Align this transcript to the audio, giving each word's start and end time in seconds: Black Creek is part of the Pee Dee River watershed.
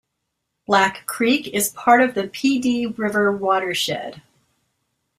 Black 0.65 1.03
Creek 1.05 1.45
is 1.49 1.69
part 1.69 2.01
of 2.01 2.15
the 2.15 2.27
Pee 2.27 2.57
Dee 2.59 2.87
River 2.87 3.31
watershed. 3.31 4.23